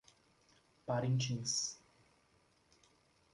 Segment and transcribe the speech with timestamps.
[0.87, 1.77] Parintins